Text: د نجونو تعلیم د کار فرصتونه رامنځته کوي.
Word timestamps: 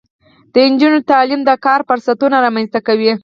د 0.53 0.55
نجونو 0.71 0.99
تعلیم 1.11 1.41
د 1.45 1.51
کار 1.65 1.79
فرصتونه 1.89 2.35
رامنځته 2.45 2.79
کوي. 2.87 3.11